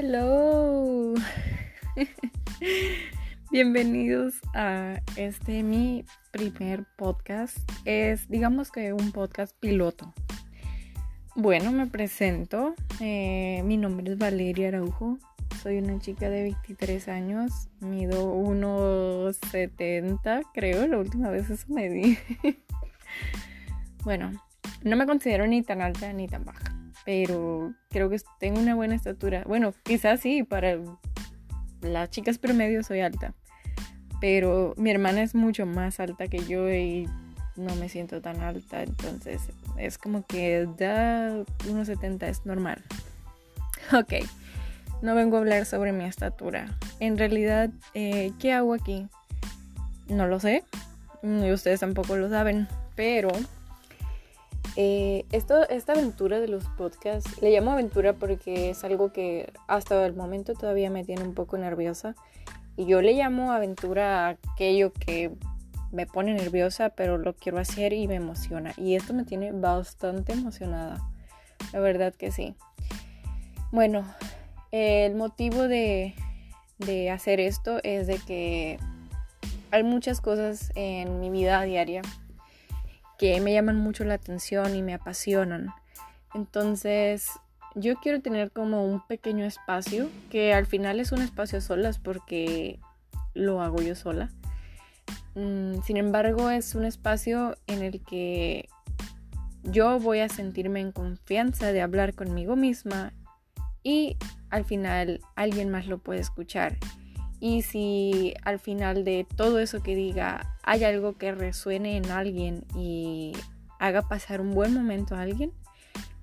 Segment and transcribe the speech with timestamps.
[0.00, 1.12] Hello.
[3.50, 7.58] Bienvenidos a este mi primer podcast.
[7.84, 10.14] Es digamos que un podcast piloto.
[11.34, 12.76] Bueno, me presento.
[13.00, 15.18] Eh, mi nombre es Valeria Araujo.
[15.60, 17.68] Soy una chica de 23 años.
[17.80, 20.86] Mido 1,70 creo.
[20.86, 22.16] La última vez eso me di.
[24.04, 24.30] bueno,
[24.84, 28.94] no me considero ni tan alta ni tan baja pero creo que tengo una buena
[28.94, 29.44] estatura.
[29.46, 30.78] Bueno, quizás sí, para
[31.80, 33.34] las chicas promedio soy alta,
[34.20, 37.08] pero mi hermana es mucho más alta que yo y
[37.56, 39.42] no me siento tan alta, entonces
[39.76, 41.30] es como que da
[41.66, 42.82] 1,70 es normal.
[43.90, 44.14] Ok,
[45.00, 46.76] no vengo a hablar sobre mi estatura.
[47.00, 49.06] En realidad, eh, ¿qué hago aquí?
[50.08, 50.62] No lo sé,
[51.22, 53.30] y ustedes tampoco lo saben, pero
[54.80, 60.06] eh, esto, esta aventura de los podcasts, le llamo aventura porque es algo que hasta
[60.06, 62.14] el momento todavía me tiene un poco nerviosa.
[62.76, 65.32] Y yo le llamo aventura a aquello que
[65.90, 68.72] me pone nerviosa, pero lo quiero hacer y me emociona.
[68.76, 71.04] Y esto me tiene bastante emocionada.
[71.72, 72.54] La verdad que sí.
[73.72, 74.04] Bueno,
[74.70, 76.14] el motivo de,
[76.78, 78.78] de hacer esto es de que
[79.72, 82.02] hay muchas cosas en mi vida diaria
[83.18, 85.68] que me llaman mucho la atención y me apasionan.
[86.34, 87.30] Entonces,
[87.74, 92.78] yo quiero tener como un pequeño espacio, que al final es un espacio solas porque
[93.34, 94.30] lo hago yo sola.
[95.34, 98.68] Mm, sin embargo, es un espacio en el que
[99.64, 103.12] yo voy a sentirme en confianza de hablar conmigo misma
[103.82, 104.16] y
[104.50, 106.76] al final alguien más lo puede escuchar.
[107.40, 112.64] Y si al final de todo eso que diga hay algo que resuene en alguien
[112.74, 113.32] y
[113.78, 115.52] haga pasar un buen momento a alguien,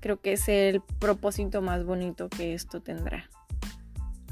[0.00, 3.30] creo que es el propósito más bonito que esto tendrá.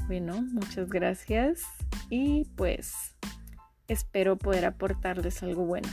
[0.07, 1.63] Bueno, muchas gracias
[2.09, 3.15] y pues
[3.87, 5.89] espero poder aportarles algo bueno.